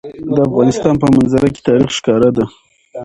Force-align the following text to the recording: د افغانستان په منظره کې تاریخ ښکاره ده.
د 0.35 0.37
افغانستان 0.49 0.95
په 1.01 1.07
منظره 1.15 1.47
کې 1.53 1.61
تاریخ 1.69 1.89
ښکاره 1.99 2.29
ده. 2.37 2.45